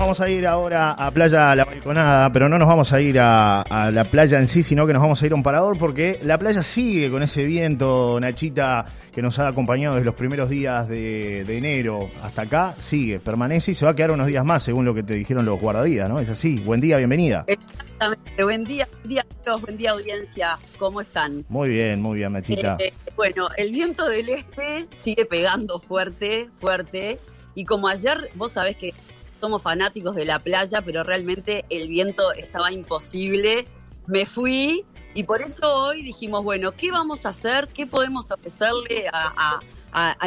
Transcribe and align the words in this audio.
vamos 0.00 0.18
a 0.18 0.30
ir 0.30 0.46
ahora 0.46 0.92
a 0.92 1.10
Playa 1.10 1.54
La 1.54 1.66
Balconada, 1.66 2.32
pero 2.32 2.48
no 2.48 2.58
nos 2.58 2.66
vamos 2.66 2.90
a 2.94 3.02
ir 3.02 3.20
a, 3.20 3.60
a 3.60 3.90
la 3.90 4.04
playa 4.04 4.38
en 4.38 4.46
sí, 4.46 4.62
sino 4.62 4.86
que 4.86 4.94
nos 4.94 5.02
vamos 5.02 5.22
a 5.22 5.26
ir 5.26 5.32
a 5.32 5.34
un 5.34 5.42
parador 5.42 5.76
porque 5.76 6.18
la 6.22 6.38
playa 6.38 6.62
sigue 6.62 7.10
con 7.10 7.22
ese 7.22 7.44
viento, 7.44 8.18
Nachita, 8.18 8.86
que 9.12 9.20
nos 9.20 9.38
ha 9.38 9.48
acompañado 9.48 9.96
desde 9.96 10.06
los 10.06 10.14
primeros 10.14 10.48
días 10.48 10.88
de, 10.88 11.44
de 11.44 11.58
enero 11.58 12.08
hasta 12.22 12.42
acá, 12.42 12.74
sigue, 12.78 13.20
permanece 13.20 13.72
y 13.72 13.74
se 13.74 13.84
va 13.84 13.90
a 13.90 13.94
quedar 13.94 14.12
unos 14.12 14.26
días 14.26 14.42
más, 14.42 14.62
según 14.62 14.86
lo 14.86 14.94
que 14.94 15.02
te 15.02 15.12
dijeron 15.12 15.44
los 15.44 15.60
guardavidas, 15.60 16.08
¿no? 16.08 16.18
Es 16.18 16.30
así. 16.30 16.58
Buen 16.60 16.80
día, 16.80 16.96
bienvenida. 16.96 17.44
Exactamente. 17.46 18.42
Buen 18.42 18.64
día, 18.64 18.88
buen 18.90 19.08
día 19.10 19.20
a 19.20 19.44
todos, 19.44 19.60
buen 19.60 19.76
día 19.76 19.90
audiencia. 19.90 20.58
¿Cómo 20.78 21.02
están? 21.02 21.44
Muy 21.50 21.68
bien, 21.68 22.00
muy 22.00 22.16
bien, 22.16 22.32
Nachita. 22.32 22.78
Eh, 22.78 22.94
bueno, 23.16 23.48
el 23.58 23.70
viento 23.70 24.08
del 24.08 24.30
este 24.30 24.86
sigue 24.92 25.26
pegando 25.26 25.78
fuerte, 25.78 26.48
fuerte. 26.58 27.18
Y 27.54 27.66
como 27.66 27.88
ayer, 27.88 28.30
vos 28.36 28.52
sabés 28.52 28.76
que 28.76 28.94
somos 29.40 29.62
fanáticos 29.62 30.14
de 30.14 30.24
la 30.24 30.38
playa, 30.38 30.82
pero 30.82 31.02
realmente 31.02 31.64
el 31.70 31.88
viento 31.88 32.32
estaba 32.32 32.70
imposible. 32.70 33.66
Me 34.06 34.26
fui 34.26 34.84
y 35.14 35.24
por 35.24 35.42
eso 35.42 35.66
hoy 35.66 36.02
dijimos, 36.02 36.44
bueno, 36.44 36.72
¿qué 36.72 36.92
vamos 36.92 37.26
a 37.26 37.30
hacer? 37.30 37.68
¿Qué 37.68 37.86
podemos 37.86 38.30
ofrecerle 38.30 39.10
a, 39.12 39.60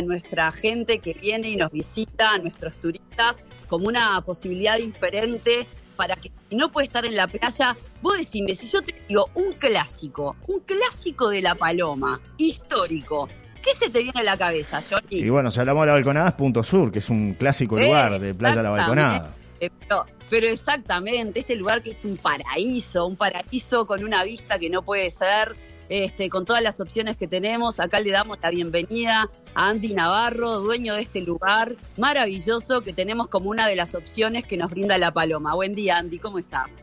nuestra 0.03 0.51
gente 0.51 0.99
que 0.99 1.13
viene 1.13 1.49
y 1.49 1.55
nos 1.55 1.71
visita, 1.71 2.33
a 2.33 2.37
nuestros 2.39 2.73
turistas, 2.79 3.41
como 3.69 3.87
una 3.87 4.19
posibilidad 4.21 4.77
diferente 4.77 5.67
para 5.95 6.15
que 6.17 6.31
no 6.51 6.69
puede 6.69 6.87
estar 6.87 7.05
en 7.05 7.15
la 7.15 7.27
playa? 7.27 7.77
Vos 8.01 8.17
decime, 8.17 8.55
si 8.55 8.67
yo 8.67 8.81
te 8.81 8.93
digo 9.07 9.29
un 9.35 9.53
clásico, 9.53 10.35
un 10.47 10.59
clásico 10.59 11.29
de 11.29 11.41
la 11.41 11.55
paloma, 11.55 12.19
histórico, 12.37 13.29
¿qué 13.63 13.75
se 13.75 13.89
te 13.89 14.03
viene 14.03 14.19
a 14.19 14.23
la 14.23 14.37
cabeza, 14.37 14.81
Johnny? 14.81 15.19
Y 15.19 15.29
bueno, 15.29 15.49
si 15.49 15.59
hablamos 15.59 15.83
de 15.83 15.87
la 15.87 15.93
Balconada 15.93 16.29
es 16.29 16.35
Punto 16.35 16.63
Sur, 16.63 16.91
que 16.91 16.99
es 16.99 17.09
un 17.09 17.33
clásico 17.33 17.77
lugar 17.77 18.19
de 18.19 18.33
Playa 18.33 18.61
La 18.61 18.69
Balconada. 18.69 19.33
Pero, 19.59 20.05
pero 20.29 20.47
exactamente, 20.47 21.39
este 21.39 21.55
lugar 21.55 21.81
que 21.81 21.91
es 21.91 22.03
un 22.05 22.17
paraíso, 22.17 23.05
un 23.05 23.15
paraíso 23.15 23.85
con 23.85 24.03
una 24.03 24.23
vista 24.23 24.59
que 24.59 24.69
no 24.69 24.81
puede 24.81 25.09
ser, 25.09 25.55
este, 25.89 26.29
con 26.29 26.45
todas 26.45 26.61
las 26.61 26.81
opciones 26.81 27.17
que 27.17 27.27
tenemos. 27.27 27.79
Acá 27.79 27.99
le 27.99 28.11
damos 28.11 28.37
la 28.41 28.49
bienvenida 28.49 29.29
a 29.55 29.69
Andy 29.69 29.93
Navarro, 29.93 30.59
dueño 30.59 30.95
de 30.95 31.01
este 31.01 31.21
lugar 31.21 31.75
maravilloso 31.97 32.81
que 32.81 32.91
tenemos 32.91 33.27
como 33.27 33.49
una 33.49 33.67
de 33.67 33.75
las 33.75 33.95
opciones 33.95 34.45
que 34.45 34.57
nos 34.57 34.69
brinda 34.71 34.97
la 34.97 35.11
Paloma. 35.11 35.55
Buen 35.55 35.73
día, 35.73 35.97
Andy, 35.97 36.19
¿cómo 36.19 36.39
estás? 36.39 36.73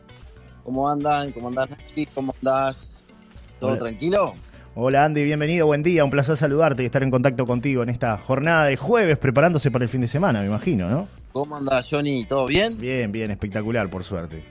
¿Cómo 0.63 0.89
andan? 0.89 1.31
¿Cómo 1.31 1.49
andás, 1.49 1.69
Nachi? 1.69 2.05
¿Cómo 2.07 2.33
andás? 2.41 3.03
¿Todo 3.59 3.71
Hola. 3.71 3.79
tranquilo? 3.79 4.33
Hola 4.73 5.03
Andy, 5.03 5.25
bienvenido, 5.25 5.65
buen 5.65 5.83
día, 5.83 6.05
un 6.05 6.09
placer 6.09 6.37
saludarte 6.37 6.83
y 6.83 6.85
estar 6.85 7.03
en 7.03 7.11
contacto 7.11 7.45
contigo 7.45 7.83
en 7.83 7.89
esta 7.89 8.17
jornada 8.17 8.67
de 8.67 8.77
jueves, 8.77 9.17
preparándose 9.17 9.69
para 9.69 9.83
el 9.83 9.89
fin 9.89 9.99
de 9.99 10.07
semana, 10.07 10.39
me 10.39 10.45
imagino, 10.45 10.89
¿no? 10.89 11.09
¿Cómo 11.33 11.57
andás, 11.57 11.89
Johnny? 11.91 12.23
¿Todo 12.23 12.45
bien? 12.45 12.79
Bien, 12.79 13.11
bien, 13.11 13.31
espectacular, 13.31 13.89
por 13.89 14.05
suerte. 14.05 14.41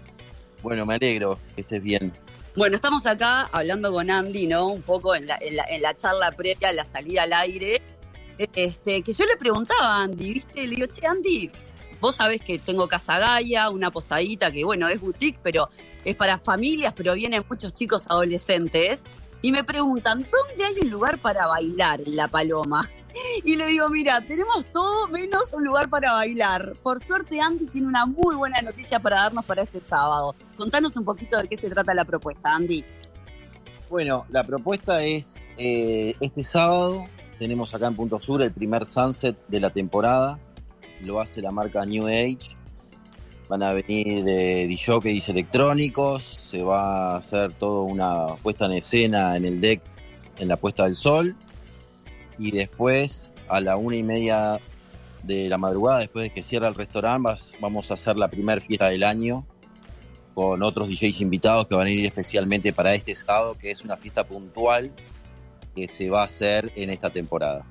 Bueno, 0.62 0.84
me 0.84 0.96
alegro 0.96 1.38
que 1.54 1.62
estés 1.62 1.82
bien. 1.82 2.12
Bueno, 2.54 2.76
estamos 2.76 3.06
acá 3.06 3.48
hablando 3.50 3.90
con 3.90 4.10
Andy, 4.10 4.46
¿no? 4.46 4.66
Un 4.68 4.82
poco 4.82 5.14
en 5.14 5.26
la, 5.26 5.38
en 5.40 5.56
la, 5.56 5.64
en 5.64 5.80
la 5.80 5.96
charla 5.96 6.32
previa 6.32 6.70
la 6.74 6.84
salida 6.84 7.22
al 7.22 7.32
aire. 7.32 7.80
Este, 8.36 9.00
que 9.00 9.12
yo 9.12 9.24
le 9.24 9.38
preguntaba 9.38 10.00
a 10.00 10.02
Andy, 10.02 10.34
¿viste? 10.34 10.66
Le 10.66 10.76
digo, 10.76 10.86
che, 10.88 11.06
Andy, 11.06 11.50
vos 11.98 12.16
sabés 12.16 12.42
que 12.42 12.58
tengo 12.58 12.88
Casa 12.88 13.18
Gaia, 13.18 13.70
una 13.70 13.90
posadita 13.90 14.50
que, 14.50 14.64
bueno, 14.64 14.86
es 14.90 15.00
boutique, 15.00 15.38
pero 15.42 15.70
es 16.04 16.14
para 16.14 16.38
familias, 16.38 16.92
pero 16.94 17.14
vienen 17.14 17.42
muchos 17.48 17.72
chicos 17.72 18.06
adolescentes. 18.10 19.04
Y 19.42 19.52
me 19.52 19.64
preguntan, 19.64 20.18
¿dónde 20.18 20.64
hay 20.64 20.84
un 20.84 20.90
lugar 20.90 21.20
para 21.20 21.46
bailar 21.46 22.00
en 22.00 22.16
La 22.16 22.28
Paloma? 22.28 22.88
Y 23.44 23.56
le 23.56 23.66
digo, 23.66 23.88
mira, 23.88 24.20
tenemos 24.20 24.64
todo 24.70 25.08
menos 25.08 25.52
un 25.54 25.64
lugar 25.64 25.88
para 25.88 26.12
bailar. 26.12 26.74
Por 26.82 27.00
suerte, 27.00 27.40
Andy 27.40 27.66
tiene 27.66 27.88
una 27.88 28.06
muy 28.06 28.36
buena 28.36 28.60
noticia 28.62 29.00
para 29.00 29.22
darnos 29.22 29.44
para 29.44 29.62
este 29.62 29.82
sábado. 29.82 30.36
Contanos 30.56 30.96
un 30.96 31.04
poquito 31.04 31.38
de 31.38 31.48
qué 31.48 31.56
se 31.56 31.68
trata 31.70 31.92
la 31.92 32.04
propuesta, 32.04 32.54
Andy. 32.54 32.84
Bueno, 33.88 34.26
la 34.28 34.44
propuesta 34.44 35.02
es 35.02 35.48
eh, 35.56 36.14
este 36.20 36.44
sábado 36.44 37.04
tenemos 37.40 37.74
acá 37.74 37.86
en 37.86 37.96
Punto 37.96 38.20
Sur 38.20 38.42
el 38.42 38.52
primer 38.52 38.86
sunset 38.86 39.34
de 39.48 39.60
la 39.60 39.70
temporada. 39.70 40.38
Lo 41.00 41.22
hace 41.22 41.40
la 41.40 41.50
marca 41.50 41.86
New 41.86 42.06
Age. 42.06 42.54
Van 43.50 43.64
a 43.64 43.72
venir 43.72 44.22
DJs 44.22 45.28
electrónicos. 45.28 46.22
Se 46.22 46.62
va 46.62 47.14
a 47.14 47.16
hacer 47.16 47.52
toda 47.52 47.82
una 47.82 48.36
puesta 48.36 48.66
en 48.66 48.72
escena 48.74 49.36
en 49.36 49.44
el 49.44 49.60
deck 49.60 49.82
en 50.38 50.46
la 50.46 50.56
puesta 50.56 50.84
del 50.84 50.94
sol. 50.94 51.34
Y 52.38 52.52
después, 52.52 53.32
a 53.48 53.60
la 53.60 53.76
una 53.76 53.96
y 53.96 54.04
media 54.04 54.60
de 55.24 55.48
la 55.48 55.58
madrugada, 55.58 55.98
después 55.98 56.22
de 56.22 56.30
que 56.30 56.44
cierra 56.44 56.68
el 56.68 56.76
restaurante, 56.76 57.28
vamos 57.60 57.90
a 57.90 57.94
hacer 57.94 58.16
la 58.16 58.28
primera 58.28 58.60
fiesta 58.60 58.88
del 58.88 59.02
año 59.02 59.44
con 60.32 60.62
otros 60.62 60.88
DJs 60.88 61.20
invitados 61.20 61.66
que 61.66 61.74
van 61.74 61.88
a 61.88 61.90
ir 61.90 62.06
especialmente 62.06 62.72
para 62.72 62.94
este 62.94 63.16
sábado, 63.16 63.58
que 63.58 63.72
es 63.72 63.82
una 63.82 63.96
fiesta 63.96 64.22
puntual 64.22 64.94
que 65.74 65.90
se 65.90 66.08
va 66.08 66.22
a 66.22 66.26
hacer 66.26 66.70
en 66.76 66.90
esta 66.90 67.10
temporada. 67.10 67.66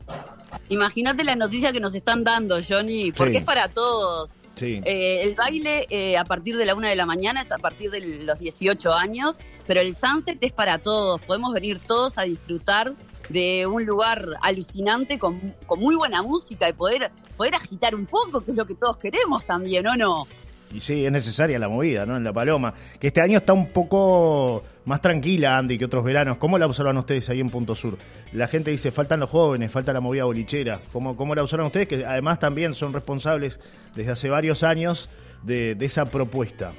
Imagínate 0.70 1.24
la 1.24 1.36
noticia 1.36 1.72
que 1.72 1.80
nos 1.80 1.96
están 1.96 2.24
dando, 2.24 2.60
Johnny, 2.68 3.12
porque 3.12 3.34
Sí. 3.34 3.38
es 3.40 3.44
para 3.44 3.68
todos. 3.70 4.38
Sí. 4.56 4.82
Eh, 4.86 5.22
el 5.24 5.36
baile 5.36 5.88
eh, 5.90 6.16
a 6.18 6.24
partir 6.24 6.58
de 6.58 6.66
la 6.66 6.76
una 6.76 6.90
de 6.90 6.96
la 6.96 7.06
mañana 7.08 7.42
es 7.42 7.52
a 7.52 7.58
partir 7.58 7.90
de 7.92 8.00
los 8.02 8.38
18 8.40 8.94
años, 8.94 9.40
pero 9.66 9.82
el 9.82 9.96
sunset 9.96 10.38
es 10.42 10.52
para 10.52 10.78
todos. 10.78 11.20
Podemos 11.22 11.54
venir 11.54 11.80
todos 11.86 12.18
a 12.20 12.24
disfrutar 12.24 12.94
de 13.30 13.66
un 13.68 13.86
lugar 13.86 14.28
alucinante 14.42 15.18
con, 15.20 15.56
con 15.66 15.80
muy 15.80 15.96
buena 15.96 16.22
música 16.22 16.70
y 16.70 16.74
poder, 16.74 17.12
poder 17.38 17.56
agitar 17.56 17.96
un 17.96 18.06
poco, 18.06 18.42
que 18.42 18.52
es 18.52 18.58
lo 18.58 18.66
que 18.66 18.76
todos 18.76 18.98
queremos 18.98 19.46
también, 19.46 19.86
¿o 19.88 19.96
no? 19.96 20.28
Y 20.74 20.80
sí, 20.82 21.06
es 21.06 21.12
necesaria 21.12 21.58
la 21.58 21.68
movida, 21.68 22.06
¿no? 22.06 22.16
En 22.16 22.24
La 22.24 22.32
Paloma. 22.32 22.74
Que 23.00 23.08
este 23.08 23.22
año 23.22 23.38
está 23.38 23.54
un 23.54 23.68
poco 23.68 24.64
más 24.86 25.02
tranquila, 25.02 25.58
Andy, 25.58 25.80
que 25.80 25.86
otros 25.86 26.04
veranos. 26.04 26.38
¿Cómo 26.38 26.60
la 26.60 26.68
observan 26.68 26.98
ustedes 26.98 27.28
ahí 27.30 27.40
en 27.40 27.50
Punto 27.50 27.76
Sur? 27.76 27.98
La 28.34 28.48
gente 28.48 28.70
dice, 28.70 28.92
faltan 28.92 29.20
los 29.20 29.30
jóvenes, 29.30 29.72
falta 29.72 29.94
la 29.94 30.00
movida 30.00 30.26
bolichera. 30.26 30.80
¿Cómo, 30.94 31.18
cómo 31.18 31.34
la 31.34 31.42
observan 31.42 31.68
ustedes? 31.68 31.88
Que 31.88 32.06
además 32.06 32.40
también 32.40 32.76
son 32.76 32.94
responsables 32.94 33.60
desde 33.96 34.12
hace 34.12 34.30
varios 34.30 34.62
años 34.62 35.10
de, 35.42 35.76
esa 35.80 36.06
propuesta. 36.06 36.72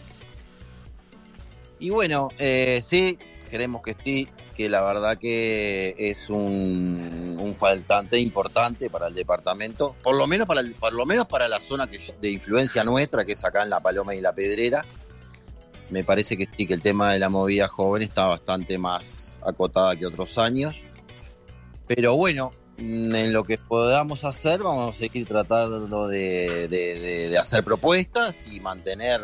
Y 1.80 1.90
bueno, 1.90 2.28
eh, 2.38 2.80
sí, 2.82 3.18
queremos 3.50 3.82
que 3.82 3.94
sí, 4.04 4.28
que 4.56 4.68
la 4.70 4.82
verdad 4.82 5.18
que 5.18 5.94
es 5.98 6.30
un, 6.30 7.36
un 7.40 7.54
faltante 7.56 8.18
importante 8.18 8.88
para 8.88 9.08
el 9.08 9.14
departamento, 9.14 9.94
por 10.02 10.14
lo 10.16 10.26
menos 10.26 10.46
para 10.46 10.62
por 10.78 10.92
lo 10.92 11.04
menos 11.04 11.26
para 11.26 11.48
la 11.48 11.60
zona 11.60 11.86
de 11.86 12.30
influencia 12.30 12.84
nuestra, 12.84 13.24
que 13.24 13.32
es 13.32 13.44
acá 13.44 13.62
en 13.62 13.70
La 13.70 13.80
Paloma 13.80 14.14
y 14.14 14.20
La 14.20 14.32
Pedrera. 14.32 14.84
Me 15.90 16.04
parece 16.04 16.36
que 16.36 16.46
sí, 16.46 16.66
que 16.66 16.74
el 16.74 16.82
tema 16.82 17.12
de 17.12 17.18
la 17.18 17.28
movida 17.28 17.66
joven 17.66 18.02
está 18.02 18.26
bastante 18.26 18.78
más 18.78 19.40
acotada 19.44 19.96
que 19.96 20.06
otros 20.06 20.38
años. 20.38 20.76
Pero 21.88 22.16
bueno, 22.16 22.52
mm, 22.78 23.14
en 23.14 23.32
lo 23.32 23.42
que 23.42 23.58
podamos 23.58 24.24
hacer, 24.24 24.62
vamos 24.62 24.94
a 24.94 24.98
seguir 24.98 25.26
tratando 25.26 26.06
de- 26.06 26.68
de 26.68 27.36
hacer 27.38 27.64
propuestas 27.64 28.46
y 28.46 28.60
mantener 28.60 29.20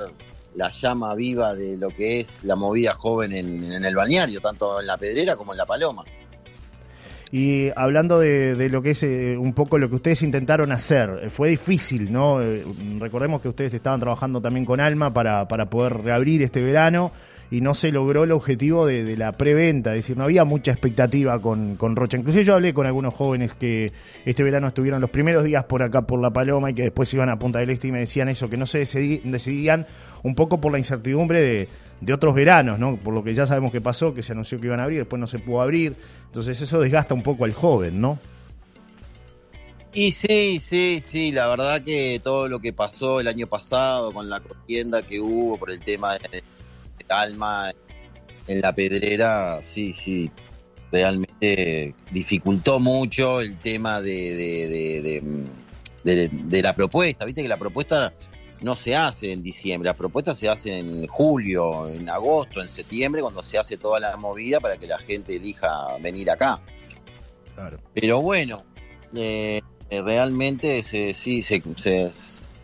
la 0.56 0.70
llama 0.70 1.14
viva 1.14 1.54
de 1.54 1.76
lo 1.76 1.88
que 1.88 2.20
es 2.20 2.42
la 2.44 2.56
movida 2.56 2.92
joven 2.94 3.32
en, 3.32 3.84
el 3.84 3.94
balneario, 3.94 4.40
tanto 4.40 4.80
en 4.80 4.86
la 4.86 4.96
Pedrera 4.96 5.36
como 5.36 5.52
en 5.52 5.58
la 5.58 5.66
Paloma. 5.66 6.02
Y 7.30 7.70
hablando 7.76 8.20
de, 8.20 8.54
de 8.54 8.68
lo 8.68 8.80
que 8.82 8.90
es 8.90 9.02
eh, 9.02 9.36
un 9.36 9.52
poco 9.52 9.78
lo 9.78 9.88
que 9.88 9.96
ustedes 9.96 10.22
intentaron 10.22 10.72
hacer, 10.72 11.20
eh, 11.22 11.30
fue 11.30 11.50
difícil, 11.50 12.10
¿no? 12.12 12.40
Eh, 12.40 12.64
recordemos 12.98 13.42
que 13.42 13.48
ustedes 13.48 13.74
estaban 13.74 14.00
trabajando 14.00 14.40
también 14.40 14.64
con 14.64 14.80
Alma 14.80 15.12
para, 15.12 15.46
para 15.46 15.68
poder 15.68 15.98
reabrir 15.98 16.42
este 16.42 16.62
verano 16.62 17.10
y 17.50 17.60
no 17.60 17.74
se 17.74 17.92
logró 17.92 18.24
el 18.24 18.32
objetivo 18.32 18.86
de, 18.86 19.16
la 19.16 19.32
preventa, 19.32 19.90
es 19.90 19.96
decir, 19.96 20.16
no 20.16 20.24
había 20.24 20.44
mucha 20.44 20.72
expectativa 20.72 21.40
con, 21.40 21.76
con 21.76 21.94
Rocha. 21.94 22.16
Inclusive 22.16 22.44
yo 22.44 22.54
hablé 22.54 22.74
con 22.74 22.86
algunos 22.86 23.14
jóvenes 23.14 23.54
que 23.54 23.92
este 24.24 24.42
verano 24.42 24.68
estuvieron 24.68 25.00
los 25.00 25.10
primeros 25.10 25.44
días 25.44 25.64
por 25.64 25.82
acá 25.82 26.02
por 26.02 26.20
La 26.20 26.30
Paloma 26.30 26.70
y 26.70 26.74
que 26.74 26.82
después 26.82 27.12
iban 27.14 27.28
a 27.28 27.38
Punta 27.38 27.60
del 27.60 27.70
Este 27.70 27.88
y 27.88 27.92
me 27.92 28.00
decían 28.00 28.28
eso, 28.28 28.50
que 28.50 28.56
no 28.56 28.66
se 28.66 28.78
decidían 28.78 29.86
un 30.22 30.34
poco 30.34 30.60
por 30.60 30.72
la 30.72 30.78
incertidumbre 30.78 31.40
de, 31.40 31.68
de 32.00 32.12
otros 32.12 32.34
veranos, 32.34 32.78
¿no? 32.78 32.96
Por 32.96 33.14
lo 33.14 33.22
que 33.22 33.34
ya 33.34 33.46
sabemos 33.46 33.72
que 33.72 33.80
pasó, 33.80 34.12
que 34.12 34.22
se 34.22 34.32
anunció 34.32 34.58
que 34.58 34.66
iban 34.66 34.80
a 34.80 34.84
abrir, 34.84 35.00
después 35.00 35.20
no 35.20 35.26
se 35.26 35.38
pudo 35.38 35.62
abrir. 35.62 35.94
Entonces 36.26 36.60
eso 36.60 36.80
desgasta 36.80 37.14
un 37.14 37.22
poco 37.22 37.44
al 37.44 37.52
joven, 37.52 38.00
¿no? 38.00 38.18
Y 39.94 40.12
sí, 40.12 40.58
sí, 40.60 41.00
sí, 41.00 41.32
la 41.32 41.48
verdad 41.48 41.80
que 41.80 42.20
todo 42.22 42.48
lo 42.48 42.60
que 42.60 42.74
pasó 42.74 43.18
el 43.18 43.28
año 43.28 43.46
pasado 43.46 44.12
con 44.12 44.28
la 44.28 44.40
contienda 44.40 45.00
que 45.00 45.20
hubo 45.20 45.56
por 45.56 45.70
el 45.70 45.80
tema 45.80 46.18
de, 46.18 46.42
de 47.08 47.14
Alma 47.14 47.72
en 48.46 48.60
la 48.60 48.72
Pedrera, 48.72 49.60
sí, 49.62 49.92
sí, 49.92 50.30
realmente 50.92 51.94
dificultó 52.10 52.78
mucho 52.78 53.40
el 53.40 53.58
tema 53.58 54.00
de, 54.00 55.22
de, 56.04 56.62
la 56.62 56.72
propuesta. 56.74 57.24
Viste 57.24 57.42
que 57.42 57.48
la 57.48 57.58
propuesta 57.58 58.12
no 58.62 58.76
se 58.76 58.96
hace 58.96 59.32
en 59.32 59.42
diciembre, 59.42 59.88
la 59.88 59.94
propuesta 59.94 60.32
se 60.32 60.48
hace 60.48 60.78
en 60.78 61.06
julio, 61.08 61.88
en 61.88 62.08
agosto, 62.08 62.62
en 62.62 62.68
septiembre, 62.68 63.20
cuando 63.20 63.42
se 63.42 63.58
hace 63.58 63.76
toda 63.76 64.00
la 64.00 64.16
movida 64.16 64.60
para 64.60 64.78
que 64.78 64.86
la 64.86 64.98
gente 64.98 65.36
elija 65.36 65.96
venir 66.00 66.30
acá. 66.30 66.60
Claro. 67.54 67.78
Pero 67.94 68.22
bueno, 68.22 68.64
eh, 69.14 69.60
realmente 69.90 70.82
se, 70.82 71.12
sí, 71.14 71.42
se, 71.42 71.62
se- 71.76 72.10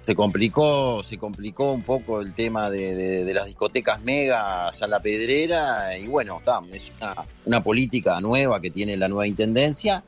se 0.04 0.14
complicó, 0.14 1.02
se 1.02 1.18
complicó 1.18 1.72
un 1.72 1.82
poco 1.82 2.20
el 2.20 2.34
tema 2.34 2.70
de, 2.70 3.30
las 3.32 3.46
discotecas 3.46 4.02
mega 4.02 4.68
a 4.68 4.86
la 4.88 5.00
pedrera 5.00 5.96
y 5.96 6.06
bueno, 6.06 6.38
está, 6.38 6.60
es 6.72 6.92
una, 6.96 7.24
una, 7.44 7.62
política 7.62 8.20
nueva 8.20 8.60
que 8.60 8.70
tiene 8.70 8.96
la 8.96 9.08
nueva 9.08 9.26
intendencia 9.26 10.02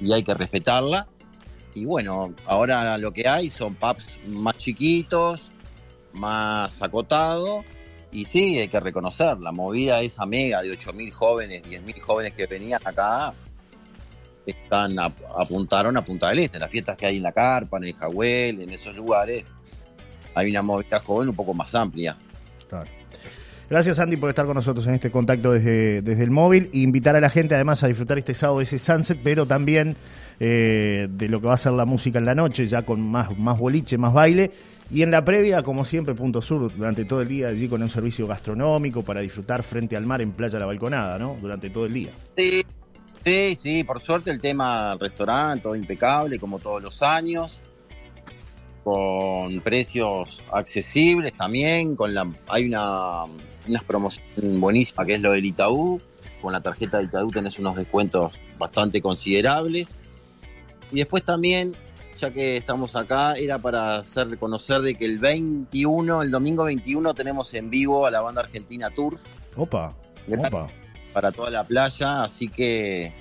y 0.00 0.12
hay 0.12 0.22
que 0.22 0.34
respetarla. 0.34 1.08
Y 1.74 1.84
bueno, 1.84 2.34
ahora 2.46 2.98
lo 2.98 3.12
que 3.12 3.26
hay 3.26 3.50
son 3.50 3.74
pubs 3.74 4.18
más 4.26 4.56
chiquitos, 4.58 5.50
más 6.12 6.82
acotados 6.82 7.64
y 8.12 8.26
sí, 8.26 8.58
hay 8.58 8.68
que 8.68 8.78
reconocer, 8.78 9.38
la 9.38 9.52
movida 9.52 10.02
esa 10.02 10.26
mega 10.26 10.60
de 10.60 10.70
8.000 10.78 11.12
jóvenes, 11.12 11.62
10.000 11.62 12.00
jóvenes 12.02 12.34
que 12.34 12.46
venían 12.46 12.80
acá, 12.84 13.34
están 14.46 14.96
apuntaron 14.98 15.96
a 15.96 16.02
Punta 16.02 16.28
del 16.28 16.40
Este, 16.40 16.58
las 16.58 16.70
fiestas 16.70 16.96
que 16.96 17.06
hay 17.06 17.16
en 17.16 17.22
la 17.22 17.32
Carpa, 17.32 17.78
en 17.78 17.84
el 17.84 17.94
Jahuel, 17.94 18.60
en 18.60 18.70
esos 18.70 18.96
lugares, 18.96 19.44
hay 20.34 20.50
una 20.50 20.62
movida 20.62 21.00
joven 21.00 21.28
un 21.28 21.36
poco 21.36 21.54
más 21.54 21.74
amplia. 21.74 22.16
Gracias 23.68 24.00
Andy 24.00 24.16
por 24.16 24.28
estar 24.28 24.44
con 24.44 24.54
nosotros 24.54 24.86
en 24.86 24.94
este 24.94 25.10
contacto 25.10 25.52
desde, 25.52 26.02
desde 26.02 26.24
el 26.24 26.30
móvil 26.30 26.70
e 26.74 26.78
invitar 26.78 27.16
a 27.16 27.20
la 27.20 27.30
gente 27.30 27.54
además 27.54 27.82
a 27.82 27.86
disfrutar 27.86 28.18
este 28.18 28.34
sábado 28.34 28.58
de 28.58 28.64
ese 28.64 28.78
sunset, 28.78 29.18
pero 29.22 29.46
también 29.46 29.96
eh, 30.40 31.06
de 31.08 31.28
lo 31.28 31.40
que 31.40 31.46
va 31.46 31.54
a 31.54 31.56
ser 31.56 31.72
la 31.72 31.84
música 31.84 32.18
en 32.18 32.24
la 32.24 32.34
noche, 32.34 32.66
ya 32.66 32.82
con 32.82 33.08
más, 33.08 33.38
más 33.38 33.58
boliche, 33.58 33.96
más 33.96 34.12
baile. 34.12 34.50
Y 34.90 35.02
en 35.02 35.10
la 35.10 35.24
previa, 35.24 35.62
como 35.62 35.84
siempre, 35.84 36.14
Punto 36.14 36.42
Sur, 36.42 36.74
durante 36.76 37.04
todo 37.04 37.22
el 37.22 37.28
día 37.28 37.48
allí 37.48 37.68
con 37.68 37.82
un 37.82 37.88
servicio 37.88 38.26
gastronómico 38.26 39.02
para 39.02 39.20
disfrutar 39.20 39.62
frente 39.62 39.96
al 39.96 40.04
mar 40.04 40.20
en 40.20 40.32
Playa 40.32 40.58
La 40.58 40.66
Balconada, 40.66 41.18
¿no? 41.18 41.36
Durante 41.40 41.70
todo 41.70 41.86
el 41.86 41.94
día. 41.94 42.10
Sí, 42.36 42.62
Sí, 43.24 43.54
sí, 43.54 43.84
por 43.84 44.00
suerte 44.00 44.30
el 44.30 44.40
tema 44.40 44.96
restaurante, 44.98 45.62
todo 45.62 45.76
impecable, 45.76 46.38
como 46.38 46.58
todos 46.58 46.82
los 46.82 47.02
años, 47.02 47.60
con 48.82 49.60
precios 49.60 50.42
accesibles 50.50 51.32
también, 51.34 51.94
con 51.94 52.14
la, 52.14 52.28
hay 52.48 52.66
una, 52.66 53.24
una 53.68 53.80
promoción 53.86 54.60
buenísima 54.60 55.06
que 55.06 55.14
es 55.14 55.20
lo 55.20 55.32
del 55.32 55.46
Itaú, 55.46 56.00
con 56.40 56.52
la 56.52 56.60
tarjeta 56.60 56.98
de 56.98 57.04
Itaú 57.04 57.30
tenés 57.30 57.58
unos 57.60 57.76
descuentos 57.76 58.32
bastante 58.58 59.00
considerables. 59.00 60.00
Y 60.90 60.96
después 60.96 61.24
también, 61.24 61.76
ya 62.16 62.32
que 62.32 62.56
estamos 62.56 62.96
acá, 62.96 63.34
era 63.34 63.58
para 63.58 63.96
hacer 63.96 64.30
reconocer 64.30 64.82
de 64.82 64.96
que 64.96 65.04
el 65.04 65.18
21, 65.18 66.22
el 66.22 66.30
domingo 66.32 66.64
21 66.64 67.14
tenemos 67.14 67.54
en 67.54 67.70
vivo 67.70 68.04
a 68.04 68.10
la 68.10 68.20
banda 68.20 68.42
argentina 68.42 68.90
Tours. 68.90 69.30
Opa, 69.56 69.94
opa 70.36 70.66
para 71.12 71.32
toda 71.32 71.50
la 71.50 71.64
playa, 71.64 72.22
así 72.22 72.48
que 72.48 73.12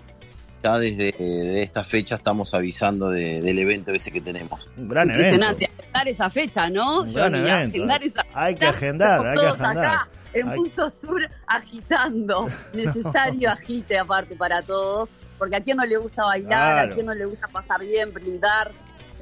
ya 0.64 0.78
desde 0.78 1.62
esta 1.62 1.84
fecha 1.84 2.16
estamos 2.16 2.54
avisando 2.54 3.10
del 3.10 3.60
evento 3.60 3.92
ese 3.92 4.12
que 4.12 4.22
tenemos. 4.22 4.70
Un 4.78 4.90
gran 4.90 5.10
Impresionante, 5.10 5.70
agendar 5.78 6.08
esa 6.08 6.30
fecha, 6.30 6.70
¿no? 6.70 7.02
agendar 7.02 8.04
esa 8.04 8.26
Hay 8.34 8.56
que 8.56 8.66
agendar, 8.66 9.26
hay 9.26 9.38
que 9.38 9.46
agendar. 9.46 9.78
Acá 9.78 10.10
en 10.34 10.54
Punto 10.54 10.92
Sur 10.94 11.30
agitando. 11.48 12.48
Necesario 12.74 13.50
agite 13.50 13.98
aparte 13.98 14.36
para 14.36 14.62
todos, 14.62 15.12
porque 15.38 15.56
a 15.56 15.62
quien 15.62 15.78
no 15.78 15.86
le 15.86 15.98
gusta 15.98 16.24
bailar, 16.24 16.80
a 16.80 16.94
quien 16.94 17.06
no 17.06 17.14
le 17.14 17.26
gusta 17.26 17.48
pasar 17.48 17.82
bien, 17.82 18.14
brindar 18.14 18.72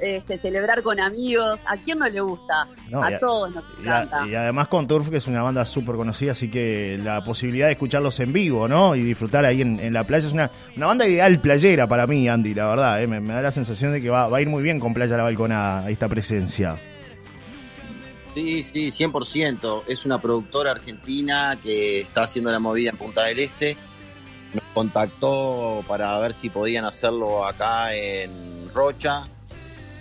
este, 0.00 0.36
celebrar 0.36 0.82
con 0.82 1.00
amigos. 1.00 1.64
¿A 1.68 1.76
quién 1.76 1.98
no 1.98 2.08
le 2.08 2.20
gusta? 2.20 2.68
a 2.92 3.18
todos 3.18 3.54
nos 3.54 3.68
encanta. 3.78 4.26
Y, 4.26 4.34
además 4.34 4.68
con 4.68 4.86
Turf, 4.86 5.10
que 5.10 5.18
es 5.18 5.26
una 5.26 5.42
banda 5.42 5.64
súper 5.64 5.96
conocida, 5.96 6.32
así 6.32 6.50
que 6.50 6.98
la 7.02 7.22
posibilidad 7.24 7.66
de 7.66 7.72
escucharlos 7.72 8.18
en 8.20 8.32
vivo, 8.32 8.68
¿no? 8.68 8.96
Y 8.96 9.02
disfrutar 9.02 9.44
ahí 9.44 9.62
en, 9.62 9.92
la 9.92 10.04
playa 10.04 10.26
es 10.26 10.32
una, 10.32 10.50
una, 10.76 10.86
banda 10.86 11.06
ideal 11.06 11.38
playera 11.40 11.86
para 11.86 12.06
mí, 12.06 12.28
Andy, 12.28 12.54
la 12.54 12.68
verdad. 12.68 13.02
¿eh? 13.02 13.06
Me, 13.06 13.20
da 13.20 13.42
la 13.42 13.52
sensación 13.52 13.92
de 13.92 14.02
que 14.02 14.10
va, 14.10 14.24
a 14.24 14.40
ir 14.40 14.48
muy 14.48 14.62
bien 14.62 14.80
con 14.80 14.94
Playa 14.94 15.16
La 15.16 15.22
Balconada 15.22 15.88
esta 15.90 16.08
presencia. 16.08 16.76
Sí, 18.34 18.62
sí, 18.62 18.88
100%. 18.88 19.82
Es 19.88 20.04
una 20.04 20.20
productora 20.20 20.72
argentina 20.72 21.58
que 21.62 22.00
está 22.00 22.22
haciendo 22.22 22.50
la 22.50 22.60
movida 22.60 22.90
en 22.90 22.96
Punta 22.96 23.24
del 23.24 23.40
Este. 23.40 23.76
Nos 24.54 24.64
contactó 24.74 25.84
para 25.86 26.18
ver 26.18 26.34
si 26.34 26.50
podían 26.50 26.84
hacerlo 26.84 27.44
acá 27.44 27.94
en 27.94 28.70
Rocha 28.72 29.28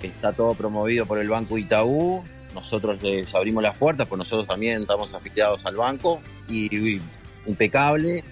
está 0.07 0.34
todo 0.34 0.54
promovido 0.54 1.06
por 1.06 1.19
el 1.19 1.30
Banco 1.30 1.57
Itaú. 1.57 2.24
Nosotros 2.54 3.01
les 3.04 3.34
abrimos 3.36 3.62
las 3.62 3.75
puertas, 3.75 4.07
pues 4.07 4.18
nosotros 4.18 4.48
también 4.48 4.81
estamos 4.81 5.13
afiliados 5.13 5.66
al 5.66 5.75
banco 5.75 6.19
y, 6.48 7.00
impecable. 7.46 8.24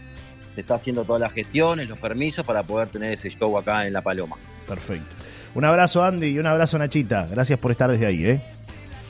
Se 0.49 0.61
está 0.61 0.75
haciendo 0.75 1.03
todas 1.05 1.21
las 1.21 1.33
gestiones, 1.33 1.87
los 1.87 1.99
permisos 1.99 2.43
para 2.45 2.63
poder 2.63 2.89
tener 2.89 3.11
ese 3.11 3.29
show 3.29 3.57
acá 3.57 3.85
en 3.85 3.93
La 3.93 4.01
Paloma. 4.01 4.37
Perfecto. 4.67 5.05
Un 5.53 5.65
abrazo 5.65 6.03
Andy 6.03 6.27
y 6.27 6.39
un 6.39 6.47
abrazo 6.47 6.77
Nachita. 6.77 7.27
Gracias 7.27 7.59
por 7.59 7.71
estar 7.71 7.91
desde 7.91 8.05
ahí, 8.05 8.25
¿eh? 8.25 8.41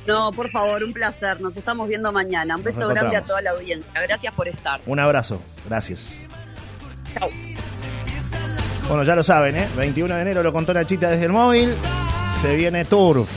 No, 0.06 0.31
por 0.31 0.50
favor, 0.50 0.83
un 0.83 0.94
placer. 0.94 1.42
Nos 1.42 1.57
estamos 1.57 1.88
viendo 1.88 2.12
mañana. 2.12 2.56
Un 2.56 2.63
beso 2.63 2.88
grande 2.88 3.18
a 3.18 3.21
toda 3.21 3.42
la 3.42 3.51
audiencia. 3.51 3.92
Gracias 3.94 4.33
por 4.33 4.48
estar. 4.48 4.80
Un 4.86 5.00
abrazo. 5.00 5.42
Gracias. 5.68 6.25
Chao. 7.13 7.30
Bueno, 8.88 9.03
ya 9.03 9.15
lo 9.15 9.24
saben, 9.24 9.57
¿eh? 9.57 9.68
21 9.75 10.15
de 10.15 10.21
enero 10.21 10.44
lo 10.44 10.53
contó 10.53 10.74
Nachita 10.74 11.10
desde 11.10 11.25
el 11.25 11.33
móvil. 11.33 11.74
Se 12.42 12.56
viene 12.56 12.86
Turf. 12.86 13.28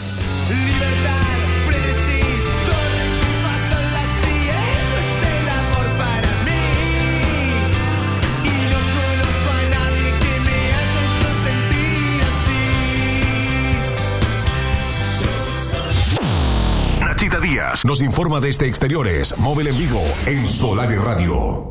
Díaz 17.40 17.84
nos 17.84 18.02
informa 18.02 18.40
desde 18.40 18.66
exteriores, 18.66 19.36
móvil 19.38 19.68
en 19.68 19.78
vivo 19.78 20.02
en 20.26 20.46
Solar 20.46 20.90
y 20.92 20.96
Radio. 20.96 21.66